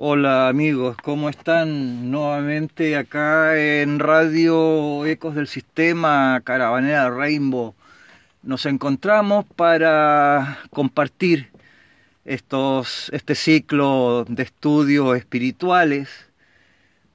[0.00, 2.12] Hola amigos, ¿cómo están?
[2.12, 7.74] Nuevamente acá en Radio Ecos del Sistema Caravanera Rainbow.
[8.44, 11.50] Nos encontramos para compartir
[12.24, 16.08] estos, este ciclo de estudios espirituales.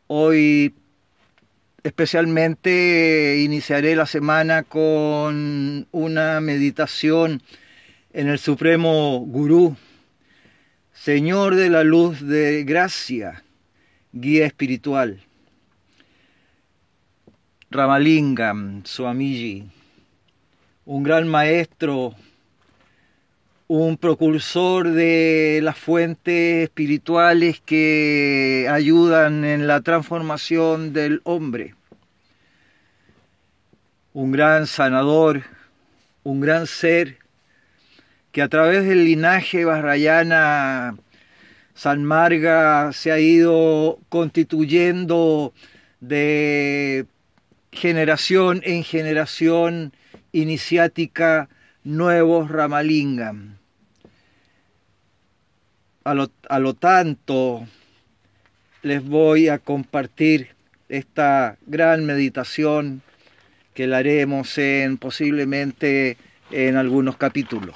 [0.07, 0.75] Hoy
[1.83, 7.41] especialmente iniciaré la semana con una meditación
[8.11, 9.77] en el Supremo Gurú,
[11.03, 13.43] Señor de la luz de gracia,
[14.13, 15.19] guía espiritual.
[17.69, 19.65] Ramalingam Swamiji,
[20.85, 22.15] un gran maestro,
[23.67, 31.75] un propulsor de las fuentes espirituales que ayudan en la transformación del hombre,
[34.13, 35.43] un gran sanador,
[36.23, 37.22] un gran ser
[38.33, 40.97] que a través del linaje barrayana
[41.75, 45.53] San Marga se ha ido constituyendo
[46.01, 47.05] de
[47.71, 49.93] generación en generación
[50.31, 51.47] iniciática
[51.83, 53.59] nuevos Ramalingam.
[56.03, 57.67] A lo, a lo tanto,
[58.81, 60.55] les voy a compartir
[60.89, 63.03] esta gran meditación
[63.75, 66.17] que la haremos en posiblemente
[66.49, 67.75] en algunos capítulos.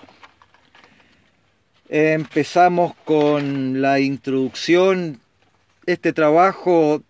[1.90, 5.22] Empezamos con la introducción.
[5.86, 7.02] Este trabajo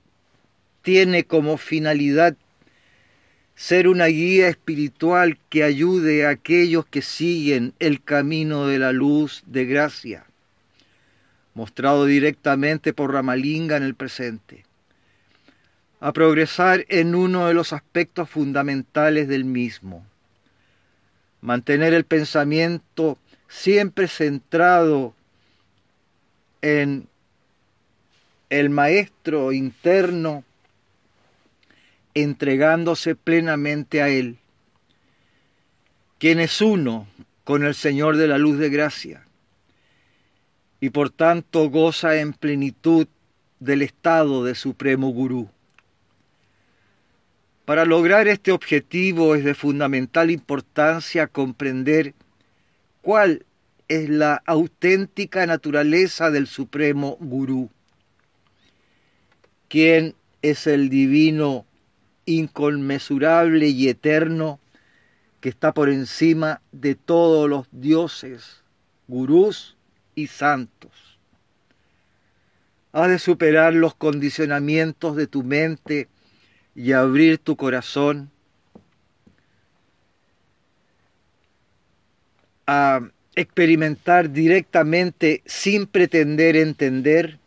[0.83, 2.35] tiene como finalidad
[3.55, 9.41] ser una guía espiritual que ayude a aquellos que siguen el camino de la luz
[9.47, 10.27] de gracia,
[11.55, 14.63] mostrado directamente por Ramalinga en el presente,
[15.99, 20.05] a progresar en uno de los aspectos fundamentales del mismo,
[21.41, 23.17] mantener el pensamiento
[23.47, 25.13] siempre centrado
[26.61, 27.07] en
[28.49, 30.43] el maestro interno,
[32.13, 34.37] entregándose plenamente a Él,
[36.17, 37.07] quien es uno
[37.43, 39.25] con el Señor de la luz de gracia,
[40.79, 43.07] y por tanto goza en plenitud
[43.59, 45.49] del estado de Supremo Gurú.
[47.65, 52.13] Para lograr este objetivo es de fundamental importancia comprender
[53.01, 53.45] cuál
[53.87, 57.69] es la auténtica naturaleza del Supremo Gurú,
[59.69, 61.65] quién es el divino
[62.25, 64.59] inconmensurable y eterno
[65.39, 68.63] que está por encima de todos los dioses,
[69.07, 69.77] gurús
[70.15, 71.19] y santos.
[72.91, 76.09] Has de superar los condicionamientos de tu mente
[76.75, 78.31] y abrir tu corazón
[82.65, 83.01] a
[83.37, 87.37] experimentar directamente sin pretender entender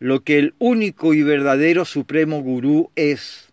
[0.00, 3.52] lo que el único y verdadero supremo gurú es,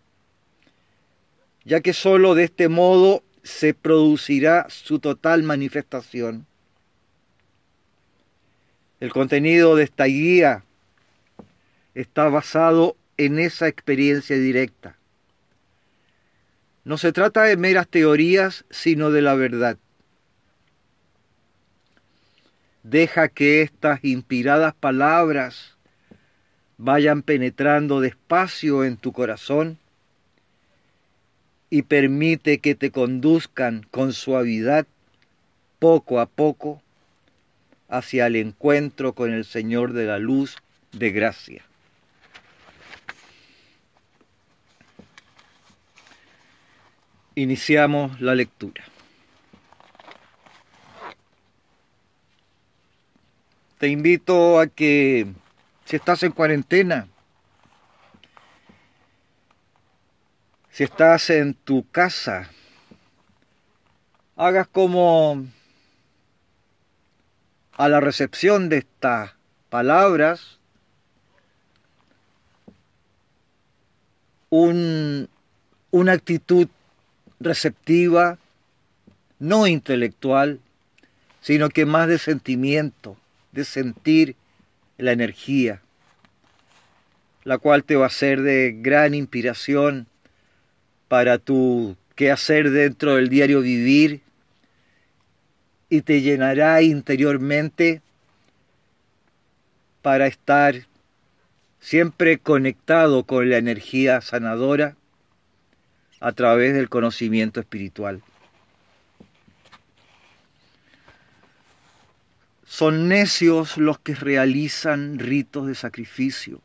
[1.64, 6.46] ya que sólo de este modo se producirá su total manifestación.
[8.98, 10.64] El contenido de esta guía
[11.94, 14.96] está basado en esa experiencia directa.
[16.84, 19.78] No se trata de meras teorías, sino de la verdad.
[22.82, 25.76] Deja que estas inspiradas palabras
[26.78, 29.78] vayan penetrando despacio en tu corazón
[31.70, 34.86] y permite que te conduzcan con suavidad
[35.78, 36.82] poco a poco
[37.88, 40.56] hacia el encuentro con el Señor de la luz
[40.92, 41.64] de gracia.
[47.34, 48.91] Iniciamos la lectura.
[53.82, 55.26] Te invito a que
[55.86, 57.08] si estás en cuarentena,
[60.70, 62.48] si estás en tu casa,
[64.36, 65.44] hagas como
[67.72, 69.32] a la recepción de estas
[69.68, 70.60] palabras
[74.48, 75.28] un,
[75.90, 76.68] una actitud
[77.40, 78.38] receptiva,
[79.40, 80.60] no intelectual,
[81.40, 83.16] sino que más de sentimiento,
[83.52, 84.36] de sentir
[84.98, 85.80] la energía,
[87.44, 90.06] la cual te va a ser de gran inspiración
[91.08, 91.96] para tu
[92.30, 94.20] hacer dentro del diario vivir
[95.88, 98.00] y te llenará interiormente
[100.02, 100.86] para estar
[101.80, 104.96] siempre conectado con la energía sanadora
[106.20, 108.22] a través del conocimiento espiritual.
[112.72, 116.62] Son necios los que realizan ritos de sacrificio,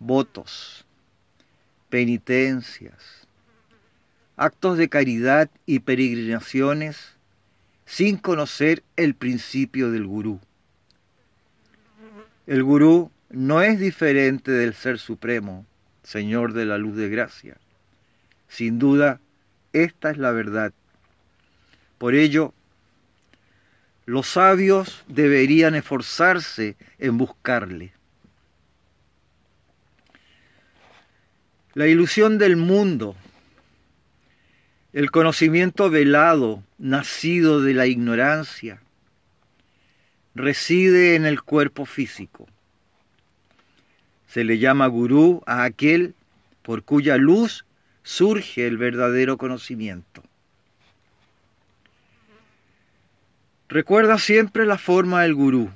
[0.00, 0.84] votos,
[1.88, 3.28] penitencias,
[4.36, 7.12] actos de caridad y peregrinaciones
[7.86, 10.40] sin conocer el principio del gurú.
[12.48, 15.64] El gurú no es diferente del Ser Supremo,
[16.02, 17.56] Señor de la luz de gracia.
[18.48, 19.20] Sin duda,
[19.72, 20.72] esta es la verdad.
[21.98, 22.52] Por ello,
[24.04, 27.92] los sabios deberían esforzarse en buscarle.
[31.74, 33.16] La ilusión del mundo,
[34.92, 38.82] el conocimiento velado, nacido de la ignorancia,
[40.34, 42.48] reside en el cuerpo físico.
[44.26, 46.14] Se le llama gurú a aquel
[46.62, 47.64] por cuya luz
[48.02, 50.22] surge el verdadero conocimiento.
[53.72, 55.70] Recuerda siempre la forma del gurú.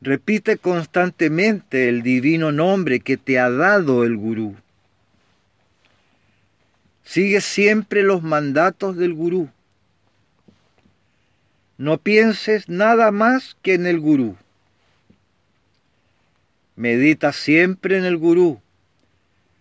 [0.00, 4.56] Repite constantemente el divino nombre que te ha dado el gurú.
[7.04, 9.48] Sigue siempre los mandatos del gurú.
[11.78, 14.34] No pienses nada más que en el gurú.
[16.74, 18.60] Medita siempre en el gurú,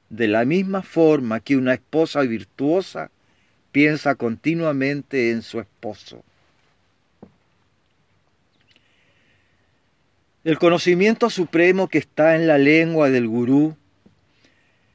[0.09, 3.11] de la misma forma que una esposa virtuosa
[3.73, 6.23] piensa continuamente en su esposo.
[10.45, 13.75] El conocimiento supremo que está en la lengua del gurú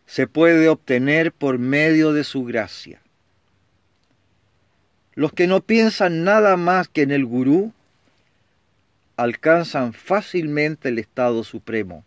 [0.07, 3.03] se puede obtener por medio de su gracia.
[5.15, 7.73] Los que no piensan nada más que en el gurú
[9.17, 12.05] alcanzan fácilmente el estado supremo.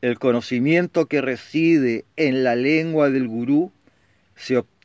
[0.00, 3.70] El conocimiento que reside en la lengua del gurú
[4.34, 4.75] se obtiene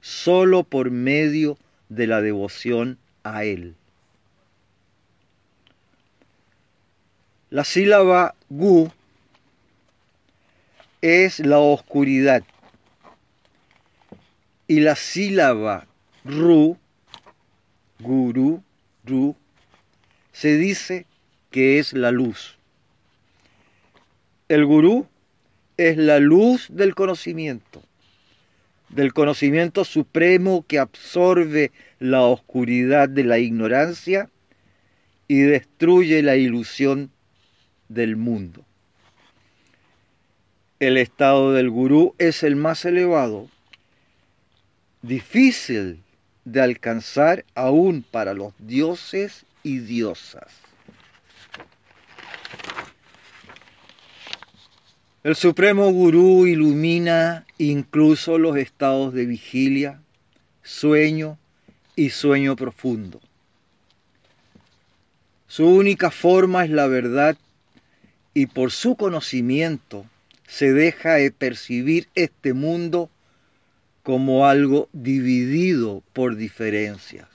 [0.00, 1.56] sólo por medio
[1.88, 3.76] de la devoción a él.
[7.50, 8.90] La sílaba gu
[11.02, 12.42] es la oscuridad
[14.66, 15.86] y la sílaba
[16.24, 16.78] ru,
[18.00, 18.62] guru,
[19.04, 19.36] ru,
[20.32, 21.06] se dice
[21.50, 22.56] que es la luz.
[24.48, 25.06] El gurú
[25.76, 27.82] es la luz del conocimiento,
[28.92, 34.30] del conocimiento supremo que absorbe la oscuridad de la ignorancia
[35.28, 37.10] y destruye la ilusión
[37.88, 38.64] del mundo.
[40.78, 43.48] El estado del gurú es el más elevado,
[45.00, 46.02] difícil
[46.44, 50.71] de alcanzar aún para los dioses y diosas.
[55.24, 60.02] El Supremo Gurú ilumina incluso los estados de vigilia,
[60.64, 61.38] sueño
[61.94, 63.20] y sueño profundo.
[65.46, 67.36] Su única forma es la verdad
[68.34, 70.06] y por su conocimiento
[70.48, 73.08] se deja de percibir este mundo
[74.02, 77.28] como algo dividido por diferencias.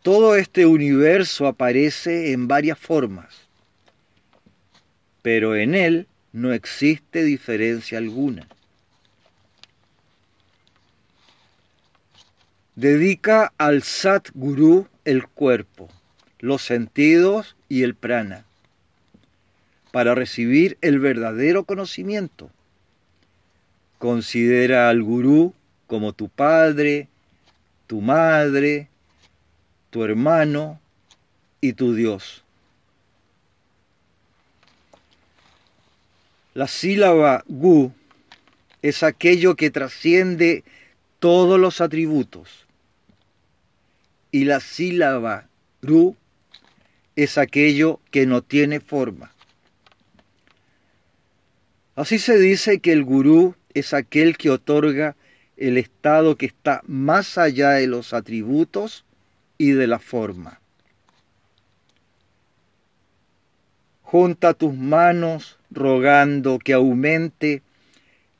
[0.00, 3.47] Todo este universo aparece en varias formas
[5.28, 8.48] pero en él no existe diferencia alguna.
[12.76, 15.90] Dedica al Sat Guru el cuerpo,
[16.38, 18.46] los sentidos y el prana
[19.92, 22.50] para recibir el verdadero conocimiento.
[23.98, 25.52] Considera al gurú
[25.86, 27.06] como tu padre,
[27.86, 28.88] tu madre,
[29.90, 30.80] tu hermano
[31.60, 32.44] y tu Dios.
[36.58, 37.92] La sílaba gu
[38.82, 40.64] es aquello que trasciende
[41.20, 42.66] todos los atributos.
[44.32, 45.46] Y la sílaba
[45.82, 46.16] ru
[47.14, 49.32] es aquello que no tiene forma.
[51.94, 55.14] Así se dice que el gurú es aquel que otorga
[55.56, 59.04] el estado que está más allá de los atributos
[59.58, 60.57] y de la forma.
[64.10, 67.60] Junta tus manos rogando que aumente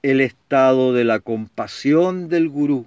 [0.01, 2.87] el estado de la compasión del gurú.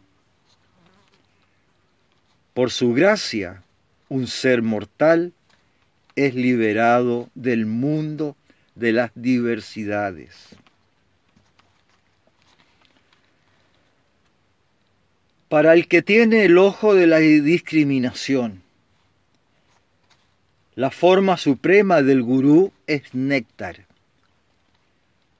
[2.56, 3.62] Por su gracia,
[4.10, 5.32] un ser mortal
[6.16, 8.36] es liberado del mundo
[8.74, 10.56] de las diversidades.
[15.50, 18.64] Para el que tiene el ojo de la discriminación,
[20.76, 23.86] la forma suprema del gurú es néctar.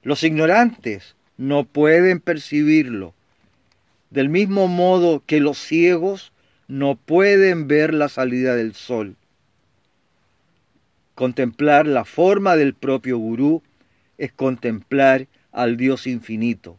[0.02, 3.14] Los ignorantes no pueden percibirlo,
[4.10, 6.32] del mismo modo que los ciegos
[6.68, 9.16] no pueden ver la salida del sol.
[11.14, 13.62] Contemplar la forma del propio gurú
[14.18, 16.76] es contemplar al Dios infinito.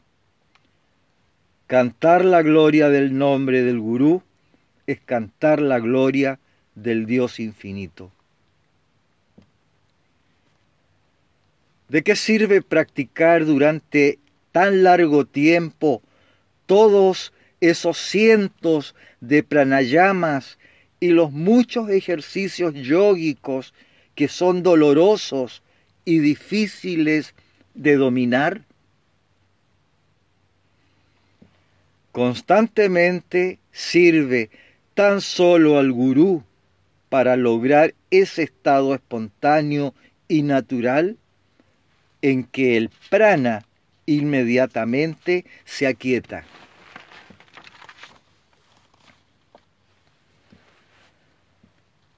[1.65, 4.21] Cantar la gloria del nombre del gurú
[4.85, 6.39] es cantar la gloria
[6.75, 8.11] del Dios infinito.
[11.93, 14.17] ¿De qué sirve practicar durante
[14.51, 16.01] tan largo tiempo
[16.65, 20.57] todos esos cientos de pranayamas
[20.99, 23.75] y los muchos ejercicios yógicos
[24.15, 25.61] que son dolorosos
[26.03, 27.35] y difíciles
[27.75, 28.63] de dominar?
[32.11, 34.49] Constantemente sirve
[34.95, 36.43] tan solo al gurú
[37.09, 39.93] para lograr ese estado espontáneo
[40.27, 41.19] y natural
[42.23, 43.65] en que el prana
[44.05, 46.45] inmediatamente se aquieta.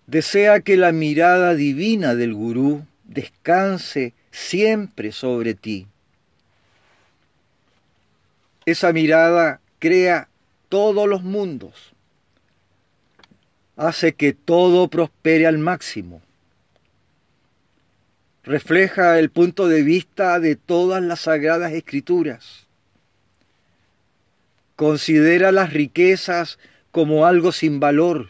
[0.06, 5.88] Desea que la mirada divina del gurú descanse siempre sobre ti.
[8.68, 10.30] Esa mirada crea
[10.70, 11.94] todos los mundos,
[13.76, 16.22] hace que todo prospere al máximo,
[18.46, 22.68] refleja el punto de vista de todas las sagradas escrituras,
[24.76, 26.60] considera las riquezas
[26.92, 28.30] como algo sin valor,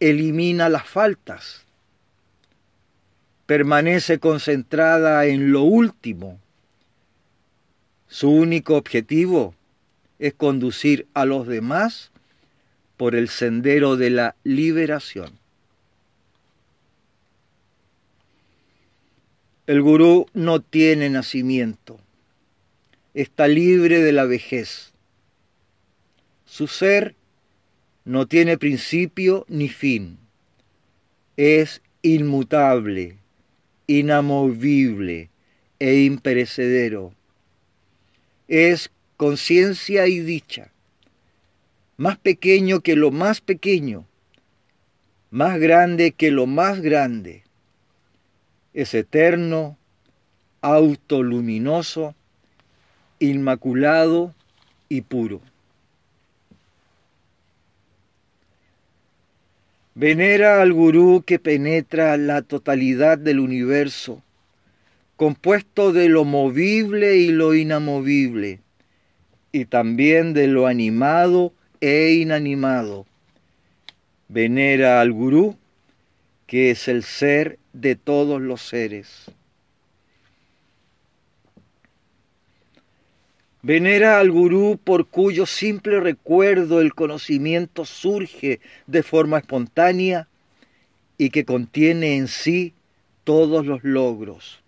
[0.00, 1.66] elimina las faltas,
[3.44, 6.40] permanece concentrada en lo último.
[8.08, 9.54] Su único objetivo
[10.18, 12.10] es conducir a los demás
[12.96, 15.39] por el sendero de la liberación.
[19.70, 22.00] El gurú no tiene nacimiento,
[23.14, 24.92] está libre de la vejez.
[26.44, 27.14] Su ser
[28.04, 30.18] no tiene principio ni fin.
[31.36, 33.18] Es inmutable,
[33.86, 35.30] inamovible
[35.78, 37.14] e imperecedero.
[38.48, 40.72] Es conciencia y dicha,
[41.96, 44.04] más pequeño que lo más pequeño,
[45.30, 47.44] más grande que lo más grande.
[48.72, 49.76] Es eterno,
[50.60, 52.14] autoluminoso,
[53.18, 54.34] inmaculado
[54.88, 55.40] y puro.
[59.94, 64.22] Venera al gurú que penetra la totalidad del universo,
[65.16, 68.60] compuesto de lo movible y lo inamovible,
[69.52, 73.04] y también de lo animado e inanimado.
[74.28, 75.58] Venera al gurú,
[76.50, 79.26] que es el ser de todos los seres.
[83.62, 90.26] Venera al gurú por cuyo simple recuerdo el conocimiento surge de forma espontánea
[91.16, 92.74] y que contiene en sí
[93.22, 94.60] todos los logros.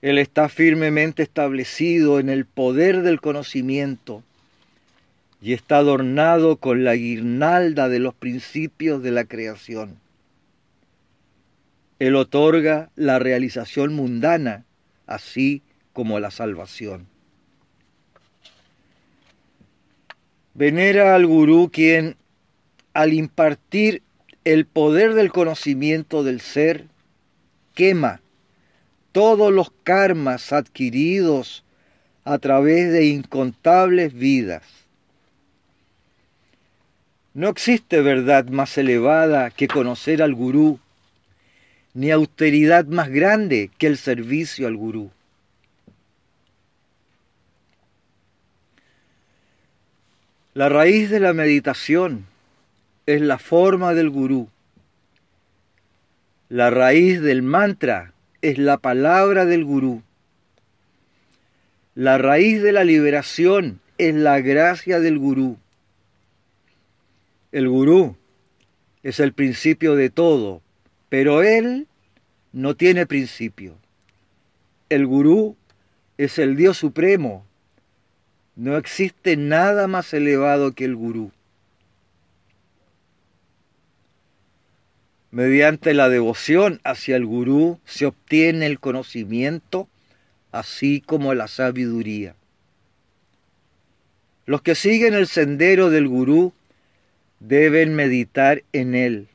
[0.00, 4.24] Él está firmemente establecido en el poder del conocimiento
[5.42, 9.98] y está adornado con la guirnalda de los principios de la creación.
[11.98, 14.64] Él otorga la realización mundana,
[15.08, 17.08] así como la salvación.
[20.54, 22.16] Venera al gurú quien,
[22.94, 24.02] al impartir
[24.44, 26.86] el poder del conocimiento del ser,
[27.74, 28.20] quema
[29.10, 31.64] todos los karmas adquiridos
[32.24, 34.81] a través de incontables vidas.
[37.34, 40.78] No existe verdad más elevada que conocer al gurú,
[41.94, 45.10] ni austeridad más grande que el servicio al gurú.
[50.52, 52.26] La raíz de la meditación
[53.06, 54.50] es la forma del gurú.
[56.50, 58.12] La raíz del mantra
[58.42, 60.02] es la palabra del gurú.
[61.94, 65.56] La raíz de la liberación es la gracia del gurú.
[67.52, 68.16] El gurú
[69.02, 70.62] es el principio de todo,
[71.10, 71.86] pero él
[72.52, 73.76] no tiene principio.
[74.88, 75.56] El gurú
[76.16, 77.44] es el Dios supremo,
[78.56, 81.30] no existe nada más elevado que el gurú.
[85.30, 89.88] Mediante la devoción hacia el gurú se obtiene el conocimiento,
[90.52, 92.34] así como la sabiduría.
[94.44, 96.52] Los que siguen el sendero del gurú
[97.46, 99.28] deben meditar en Él,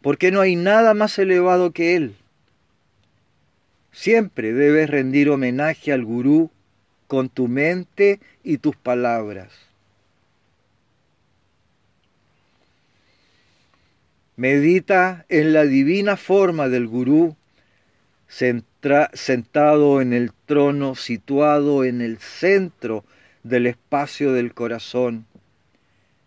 [0.00, 2.14] porque no hay nada más elevado que Él.
[3.90, 6.50] Siempre debes rendir homenaje al gurú
[7.08, 9.52] con tu mente y tus palabras.
[14.36, 17.36] Medita en la divina forma del gurú
[18.26, 23.04] sentado en el trono situado en el centro
[23.44, 25.26] del espacio del corazón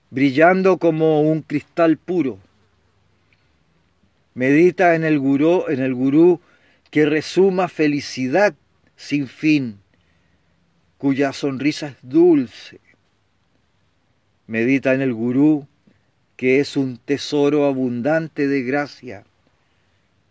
[0.10, 2.40] brillando como un cristal puro.
[4.34, 6.40] Medita en el gurú, en el gurú
[6.92, 8.54] que resuma felicidad
[8.96, 9.80] sin fin,
[10.98, 12.80] cuya sonrisa es dulce.
[14.48, 15.68] Medita en el gurú
[16.38, 19.26] que es un tesoro abundante de gracia,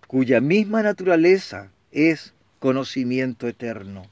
[0.06, 4.06] cuya misma naturaleza es conocimiento eterno.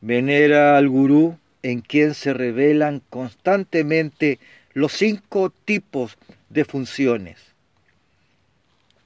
[0.00, 4.38] Venera al gurú en quien se revelan constantemente
[4.74, 6.16] los cinco tipos
[6.48, 7.38] de funciones.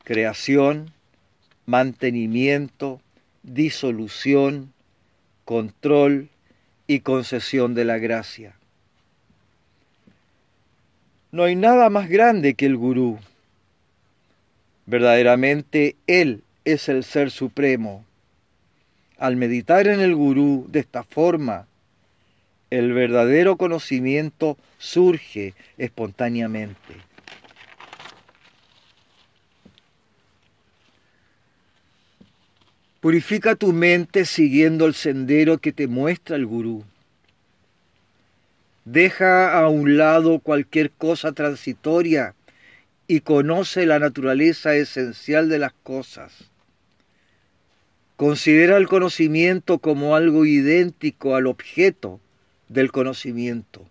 [0.04, 0.92] Creación,
[1.66, 3.00] mantenimiento,
[3.42, 4.72] disolución,
[5.44, 6.28] control
[6.86, 8.54] y concesión de la gracia.
[11.30, 13.18] No hay nada más grande que el gurú.
[14.84, 18.04] Verdaderamente Él es el Ser Supremo.
[19.16, 21.66] Al meditar en el gurú de esta forma,
[22.72, 26.94] el verdadero conocimiento surge espontáneamente.
[33.02, 36.82] Purifica tu mente siguiendo el sendero que te muestra el gurú.
[38.86, 42.34] Deja a un lado cualquier cosa transitoria
[43.06, 46.50] y conoce la naturaleza esencial de las cosas.
[48.16, 52.21] Considera el conocimiento como algo idéntico al objeto
[52.72, 53.86] del conocimiento.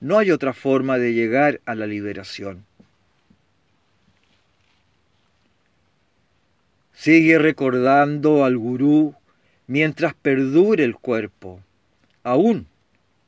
[0.00, 2.64] No hay otra forma de llegar a la liberación.
[6.92, 9.14] Sigue recordando al gurú
[9.66, 11.60] mientras perdure el cuerpo,
[12.24, 12.66] aún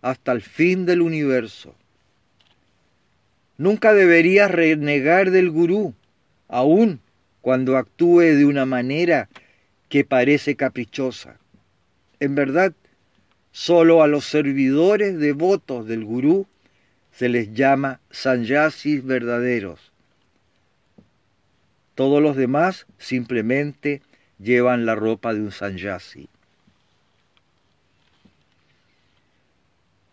[0.03, 1.75] hasta el fin del universo.
[3.57, 5.95] Nunca deberías renegar del gurú,
[6.49, 7.01] aun
[7.41, 9.29] cuando actúe de una manera
[9.89, 11.37] que parece caprichosa.
[12.19, 12.73] En verdad,
[13.53, 16.47] solo a los servidores devotos del gurú
[17.13, 19.93] se les llama sanyasis verdaderos.
[21.95, 24.01] Todos los demás simplemente
[24.39, 26.29] llevan la ropa de un sanyasi.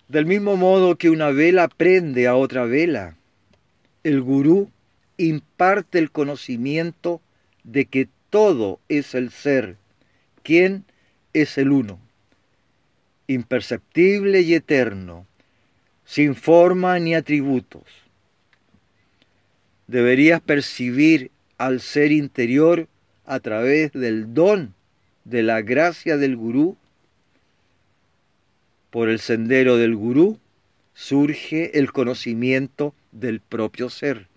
[0.10, 3.16] Del mismo modo que una vela prende a otra vela,
[4.04, 4.70] el gurú
[5.18, 7.22] imparte el conocimiento
[7.64, 9.78] de que todo es el ser,
[10.44, 10.84] quien
[11.34, 12.00] es el uno,
[13.30, 15.28] imperceptible y eterno,
[16.04, 17.84] sin forma ni atributos.
[19.86, 22.88] Deberías percibir al ser interior
[23.26, 24.74] a través del don
[25.26, 26.76] de la gracia del gurú
[28.90, 30.40] por el sendero del gurú
[30.96, 34.28] surge el conocimiento del propio ser.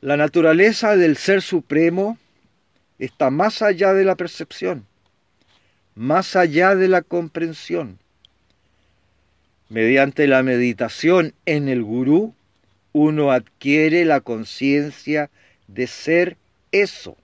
[0.00, 2.18] La naturaleza del ser supremo
[3.00, 4.86] está más allá de la percepción,
[5.96, 7.98] más allá de la comprensión.
[9.68, 12.34] Mediante la meditación en el gurú,
[12.92, 15.30] uno adquiere la conciencia
[15.66, 16.36] de ser
[16.70, 17.16] eso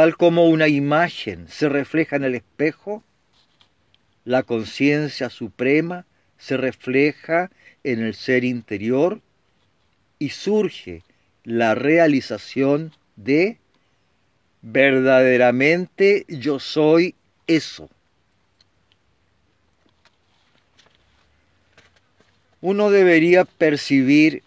[0.00, 3.04] Tal como una imagen se refleja en el espejo,
[4.24, 6.06] la conciencia suprema
[6.38, 7.50] se refleja
[7.84, 9.20] en el ser interior
[10.18, 11.02] y surge
[11.44, 12.92] la realización
[13.24, 13.58] de
[14.62, 17.14] verdaderamente yo soy
[17.46, 17.88] eso.
[22.60, 24.42] Uno debería percibir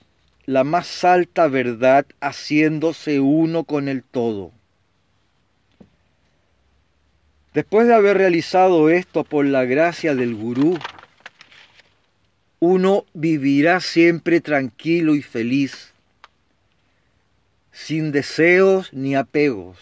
[0.45, 4.51] la más alta verdad haciéndose uno con el todo
[7.53, 10.79] Después de haber realizado esto por la gracia del gurú,
[12.59, 15.92] uno vivirá siempre tranquilo y feliz,
[17.73, 19.77] sin deseos ni apegos.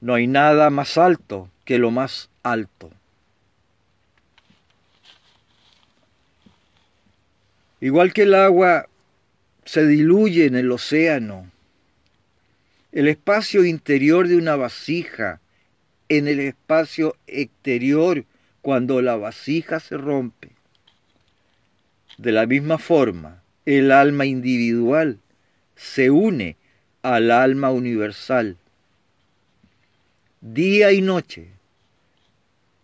[0.00, 2.90] No hay nada más alto que lo más alto.
[7.80, 8.88] Igual que el agua
[9.64, 11.50] se diluye en el océano,
[12.92, 15.40] el espacio interior de una vasija
[16.08, 18.24] en el espacio exterior
[18.62, 20.50] cuando la vasija se rompe.
[22.18, 25.18] De la misma forma, el alma individual
[25.76, 26.56] se une
[27.02, 28.56] al alma universal.
[30.40, 31.48] Día y noche,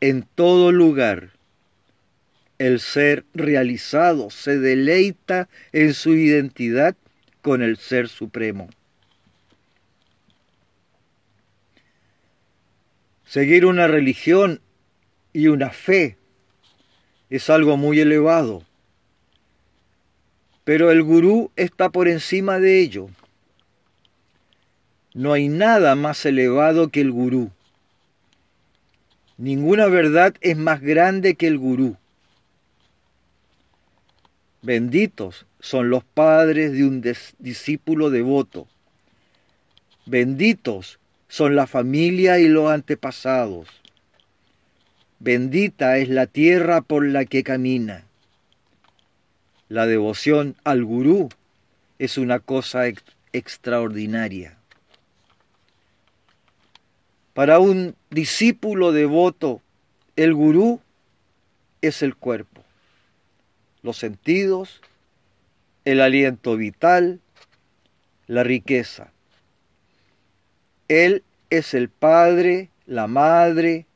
[0.01, 1.31] en todo lugar,
[2.59, 6.95] el ser realizado se deleita en su identidad
[7.41, 8.69] con el Ser Supremo.
[13.25, 14.61] Seguir una religión
[15.33, 16.19] y una fe
[17.31, 18.65] es algo muy elevado,
[20.71, 23.11] pero el gurú está por encima de ello.
[25.15, 27.51] No hay nada más elevado que el gurú.
[29.37, 31.97] Ninguna verdad es más grande que el gurú.
[34.63, 37.03] Benditos son los padres de un
[37.41, 38.69] discípulo devoto.
[40.07, 43.67] Benditos son la familia y los antepasados.
[45.19, 48.05] Bendita es la tierra por la que camina.
[49.71, 51.29] La devoción al gurú
[52.01, 52.83] es una cosa
[53.33, 54.59] extraordinaria.
[57.35, 59.63] Para un discípulo devoto,
[60.17, 60.81] el gurú
[61.83, 62.65] es el cuerpo,
[63.83, 64.81] los sentidos,
[65.85, 67.21] el aliento vital,
[68.27, 69.13] la riqueza.
[70.89, 73.87] Él es el padre, la madre,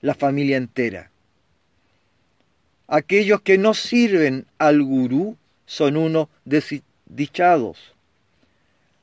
[0.00, 1.10] la familia entera.
[2.86, 7.94] Aquellos que no sirven al gurú son unos desdichados.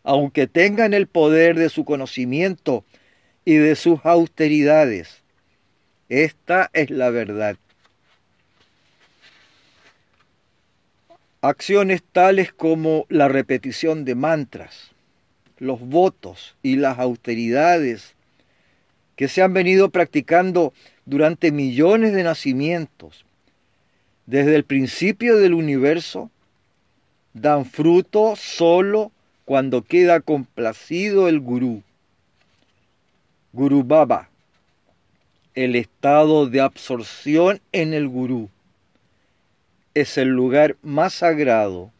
[0.03, 2.83] Aunque tengan el poder de su conocimiento
[3.45, 5.21] y de sus austeridades.
[6.09, 7.57] Esta es la verdad.
[11.41, 14.91] Acciones tales como la repetición de mantras,
[15.57, 18.13] los votos y las austeridades
[19.15, 20.73] que se han venido practicando
[21.05, 23.25] durante millones de nacimientos,
[24.25, 26.29] desde el principio del universo,
[27.33, 29.11] dan fruto solo
[29.45, 31.83] cuando queda complacido el gurú.
[33.53, 34.29] Guru Baba,
[35.55, 38.49] el estado de absorción en el gurú,
[39.93, 41.91] es el lugar más sagrado.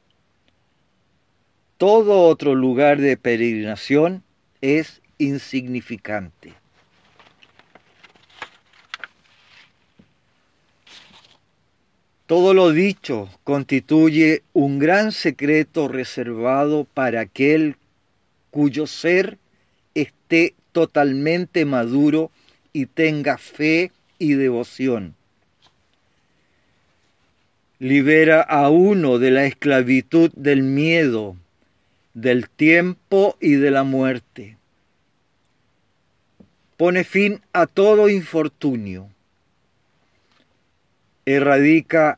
[1.77, 4.23] Todo otro lugar de peregrinación
[4.61, 6.60] es insignificante.
[12.31, 17.75] Todo lo dicho constituye un gran secreto reservado para aquel
[18.51, 19.37] cuyo ser
[19.95, 22.31] esté totalmente maduro
[22.71, 25.13] y tenga fe y devoción.
[27.79, 31.35] Libera a uno de la esclavitud del miedo,
[32.13, 34.55] del tiempo y de la muerte.
[36.77, 39.09] Pone fin a todo infortunio.
[41.25, 42.17] Erradica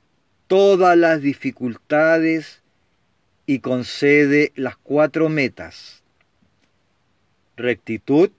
[0.53, 2.61] todas las dificultades
[3.47, 6.03] y concede las cuatro metas.
[7.57, 8.29] Rectitud,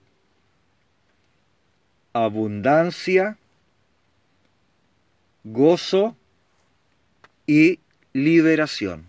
[2.13, 3.37] abundancia,
[5.43, 6.15] gozo
[7.47, 7.79] y
[8.13, 9.05] liberación.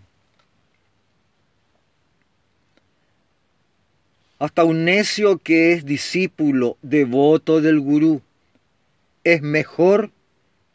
[4.37, 8.21] Hasta un necio que es discípulo devoto del gurú
[9.23, 10.11] es mejor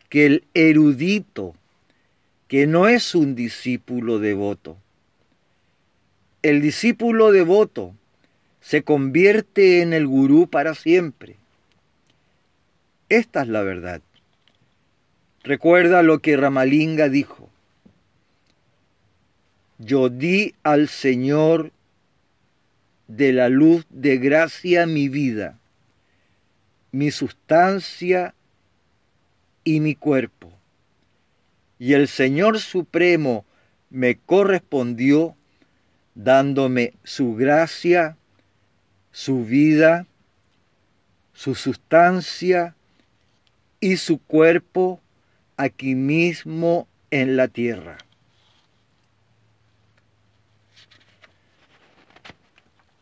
[0.08, 1.54] que el erudito
[2.52, 4.76] que no es un discípulo devoto.
[6.42, 7.94] El discípulo devoto
[8.60, 11.36] se convierte en el gurú para siempre.
[13.08, 14.02] Esta es la verdad.
[15.42, 17.48] Recuerda lo que Ramalinga dijo.
[19.78, 21.72] Yo di al Señor
[23.08, 25.58] de la luz de gracia mi vida,
[26.90, 28.34] mi sustancia
[29.64, 30.52] y mi cuerpo.
[31.82, 33.44] Y el Señor Supremo
[33.90, 35.34] me correspondió
[36.14, 38.16] dándome su gracia,
[39.10, 40.06] su vida,
[41.32, 42.76] su sustancia
[43.80, 45.00] y su cuerpo
[45.56, 47.98] aquí mismo en la tierra.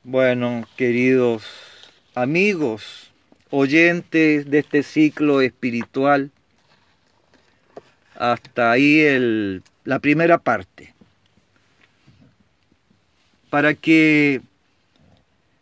[0.05, 1.45] Bueno, queridos
[2.15, 3.13] amigos,
[3.51, 6.31] oyentes de este ciclo espiritual,
[8.21, 10.95] hasta ahí el, la primera parte.
[13.49, 14.43] Para que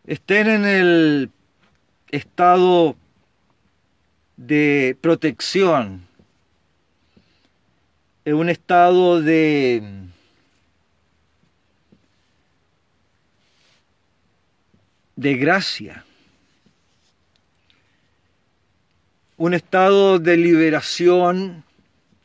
[0.09, 1.31] estén en el
[2.11, 2.97] estado
[4.37, 6.05] de protección,
[8.25, 10.05] en un estado de
[15.15, 16.05] de gracia,
[19.37, 21.65] un estado de liberación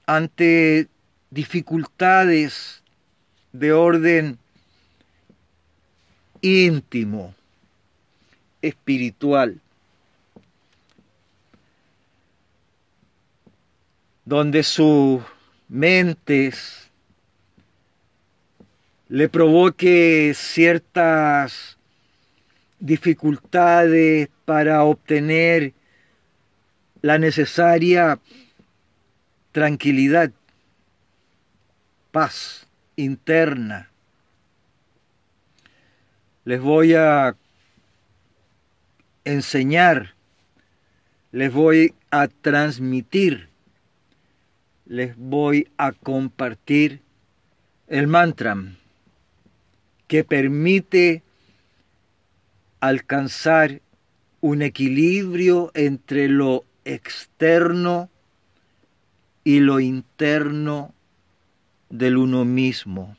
[0.05, 0.87] ante
[1.29, 2.83] dificultades
[3.51, 4.37] de orden
[6.41, 7.33] íntimo,
[8.61, 9.59] espiritual.
[14.25, 15.21] donde sus
[15.67, 16.89] mentes
[19.09, 21.77] le provoque ciertas
[22.79, 25.73] dificultades para obtener
[27.01, 28.19] la necesaria
[29.53, 30.31] tranquilidad,
[32.11, 33.89] paz interna.
[36.43, 37.37] Les voy a
[39.23, 40.15] enseñar,
[41.31, 43.47] les voy a transmitir,
[44.85, 46.99] les voy a compartir
[47.87, 48.57] el mantra
[50.07, 51.21] que permite
[52.79, 53.81] alcanzar
[54.41, 58.09] un equilibrio entre lo externo
[59.43, 60.93] y lo interno
[61.89, 63.15] del uno mismo.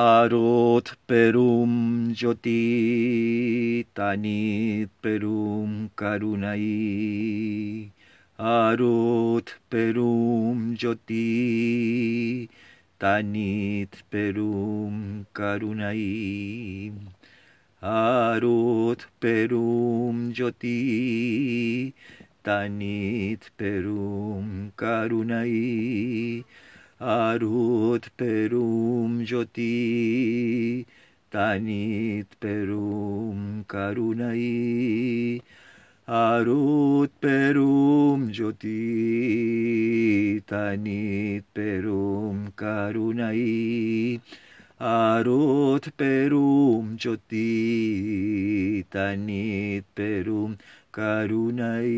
[0.00, 7.90] Arot perum jyoti tanit perum karunai.
[8.38, 12.48] Arut perum jyoti
[13.00, 17.17] tanit perum karunai.
[17.80, 21.94] Arut perum jyoti
[22.42, 26.44] tanit perum karunai.
[27.00, 30.84] Arut perum jyoti
[31.30, 35.40] tanit perum karunai.
[36.08, 38.82] Arut perum jyoti
[40.44, 44.20] tanit perum karunai.
[44.80, 50.54] αρούτ περούμ τσοτή τανίτ περούμ
[50.90, 51.88] καρούναϊ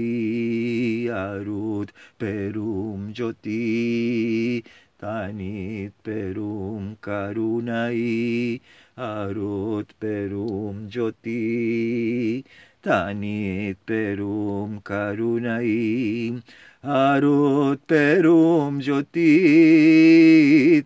[1.10, 4.62] αρούτ περούμ τσοτή
[4.96, 8.60] τανίτ περούμ καρούναϊ
[8.94, 12.44] αρούτ περούμ τσοτή
[12.80, 16.42] τανίτ περούμ καρούναϊ
[16.80, 19.30] αρούτ περούμ τσοτή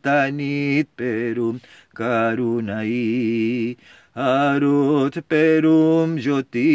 [0.00, 1.56] τανίτ περούμ
[1.94, 3.76] καρουναή
[4.12, 6.72] αρούτ περούμ ζωτή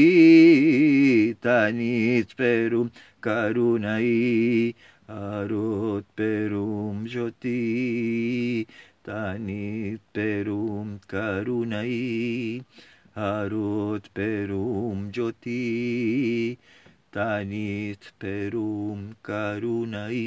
[1.40, 2.88] τανίτ περούμ
[3.20, 4.74] καρουναή
[5.06, 8.68] αρούτ περούμ ζωτή
[9.02, 12.62] τανίτ περούμ καρουναή
[13.14, 16.58] αρούτ περούμ ζωτή
[17.10, 20.18] τανίτ περούμ καρουναή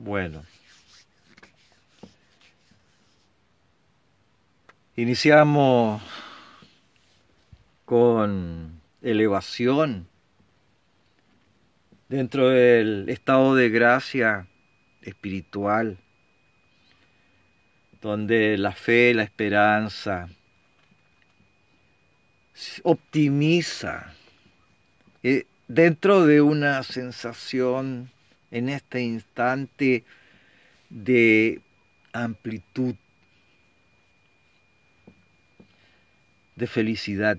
[0.00, 0.44] Bueno.
[4.94, 6.00] Iniciamos
[7.84, 10.06] con elevación
[12.08, 14.46] dentro del estado de gracia
[15.02, 15.98] espiritual,
[18.00, 20.28] donde la fe, la esperanza
[22.84, 24.14] optimiza
[25.24, 28.12] eh, dentro de una sensación
[28.50, 30.04] en este instante
[30.90, 31.60] de
[32.12, 32.94] amplitud,
[36.56, 37.38] de felicidad.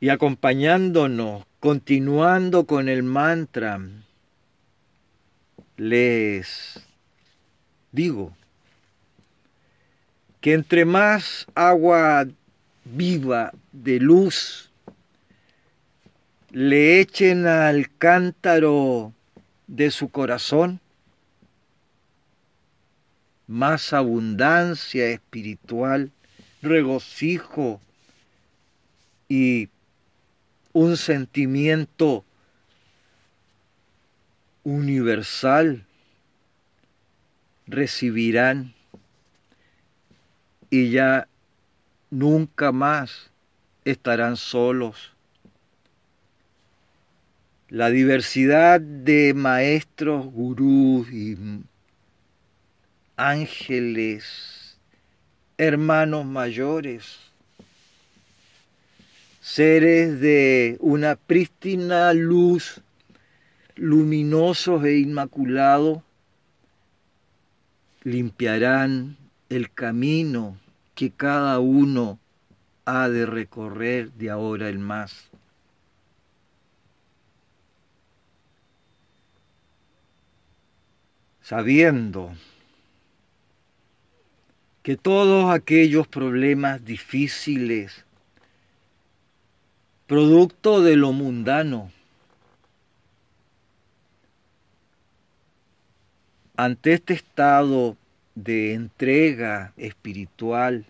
[0.00, 3.80] Y acompañándonos, continuando con el mantra,
[5.76, 6.86] les
[7.90, 8.36] digo
[10.40, 12.26] que entre más agua
[12.84, 14.67] viva de luz
[16.50, 19.12] le echen al cántaro
[19.66, 20.80] de su corazón,
[23.46, 26.10] más abundancia espiritual,
[26.62, 27.80] regocijo
[29.28, 29.68] y
[30.72, 32.24] un sentimiento
[34.64, 35.84] universal
[37.66, 38.74] recibirán
[40.70, 41.28] y ya
[42.10, 43.30] nunca más
[43.84, 45.12] estarán solos.
[47.70, 51.36] La diversidad de maestros, gurús y
[53.14, 54.78] ángeles,
[55.58, 57.18] hermanos mayores,
[59.42, 62.80] seres de una prístina luz,
[63.76, 65.98] luminosos e inmaculados,
[68.02, 69.18] limpiarán
[69.50, 70.56] el camino
[70.94, 72.18] que cada uno
[72.86, 75.27] ha de recorrer de ahora en más.
[81.48, 82.36] Sabiendo
[84.82, 88.04] que todos aquellos problemas difíciles,
[90.06, 91.90] producto de lo mundano,
[96.54, 97.96] ante este estado
[98.34, 100.84] de entrega espiritual,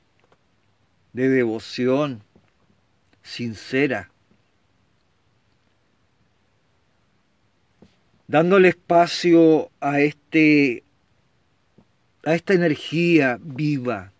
[1.12, 2.20] de devoción
[3.22, 4.10] sincera,
[8.28, 10.84] dándole espacio a este
[12.24, 14.12] a esta energía viva,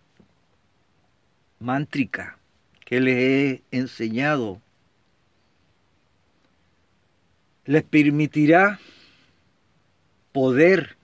[1.59, 2.39] mántrica
[2.85, 4.61] que les he enseñado,
[7.65, 8.79] les permitirá
[10.31, 10.97] poder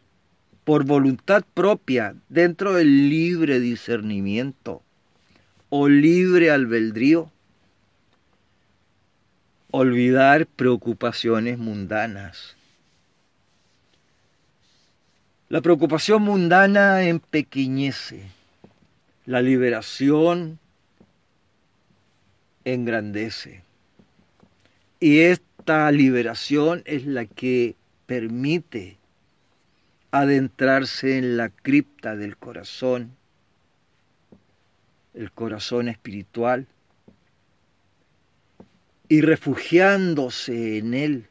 [0.64, 4.82] por voluntad propia dentro del libre discernimiento
[5.70, 7.32] o libre albedrío
[9.70, 12.56] olvidar preocupaciones mundanas.
[15.48, 18.24] La preocupación mundana empequeñece,
[19.28, 20.58] la liberación
[22.64, 23.62] engrandece.
[25.00, 27.76] Y esta liberación es la que
[28.08, 28.98] permite
[30.10, 33.12] adentrarse en la cripta del corazón,
[35.14, 36.66] el corazón espiritual,
[39.08, 41.28] y refugiándose en él,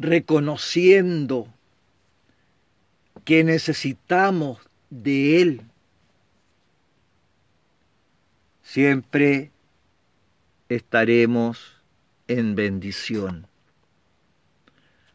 [0.00, 1.46] reconociendo
[3.26, 4.58] que necesitamos
[4.88, 5.62] de él,
[8.62, 9.50] siempre
[10.70, 11.76] estaremos
[12.28, 13.46] en bendición.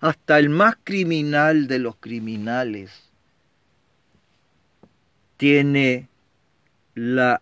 [0.02, 3.10] Hasta el más criminal de los criminales
[5.38, 6.10] tiene
[6.94, 7.42] la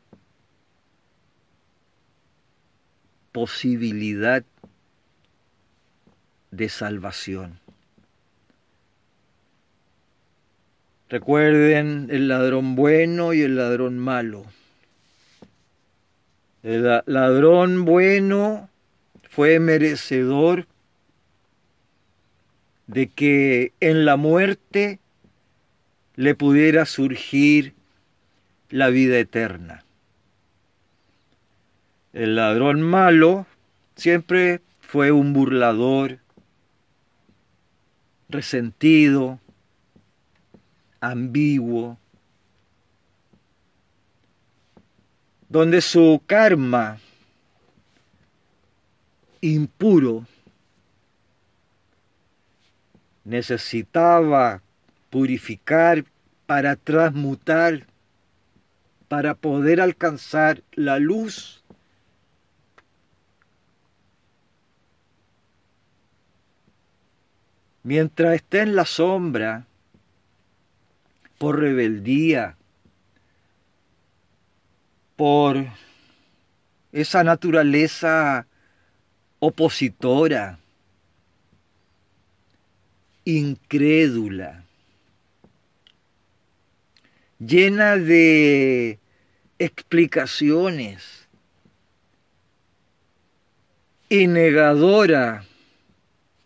[3.34, 4.46] posibilidad
[6.56, 7.60] de salvación.
[11.10, 14.46] Recuerden el ladrón bueno y el ladrón malo.
[16.64, 18.70] El ladrón bueno
[19.30, 20.66] fue merecedor
[22.88, 25.00] de que en la muerte
[26.16, 27.74] le pudiera surgir
[28.70, 29.84] la vida eterna.
[32.14, 33.48] El ladrón malo
[33.96, 36.20] siempre fue un burlador,
[38.34, 39.40] resentido,
[41.00, 41.98] ambiguo,
[45.48, 47.00] donde su karma
[49.40, 50.26] impuro
[53.24, 54.62] necesitaba
[55.10, 56.04] purificar
[56.46, 57.86] para transmutar,
[59.08, 61.63] para poder alcanzar la luz
[67.84, 69.66] mientras esté en la sombra,
[71.38, 72.56] por rebeldía,
[75.16, 75.66] por
[76.92, 78.48] esa naturaleza
[79.40, 80.60] opositora,
[83.26, 84.64] incrédula,
[87.40, 89.00] llena de
[89.60, 91.28] explicaciones
[94.08, 95.46] y negadora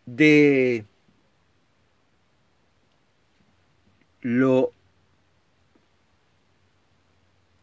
[0.06, 0.86] de
[4.28, 4.74] lo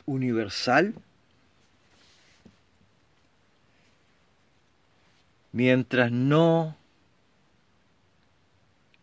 [0.07, 0.95] universal,
[5.53, 6.75] mientras no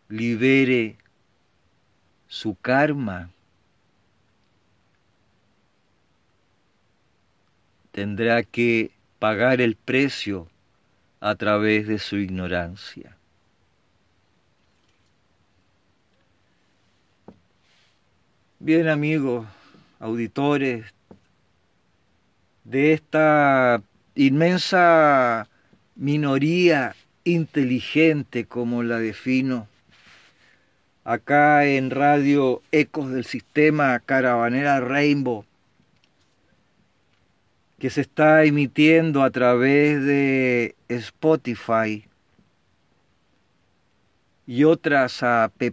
[0.09, 0.97] libere
[2.27, 3.29] su karma,
[7.91, 10.49] tendrá que pagar el precio
[11.19, 13.15] a través de su ignorancia.
[18.63, 19.47] Bien amigos,
[19.99, 20.85] auditores
[22.63, 23.81] de esta
[24.13, 25.47] inmensa
[25.95, 29.67] minoría inteligente como la defino,
[31.03, 35.43] acá en Radio Ecos del Sistema Caravanera Rainbow,
[37.79, 42.05] que se está emitiendo a través de Spotify
[44.45, 45.63] y otras app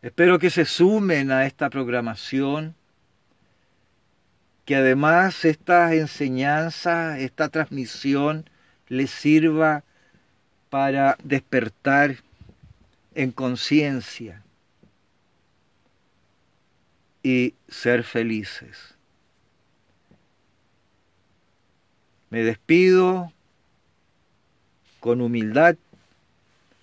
[0.00, 2.76] Espero que se sumen a esta programación,
[4.64, 8.48] que además esta enseñanza, esta transmisión
[8.86, 9.82] les sirva
[10.70, 12.18] para despertar
[13.14, 14.42] en conciencia
[17.24, 18.94] y ser felices.
[22.30, 23.32] Me despido
[25.00, 25.76] con humildad,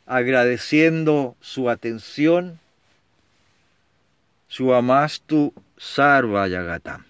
[0.06, 2.60] agradeciendo su atención
[4.56, 7.04] Suamastu sarva yagata.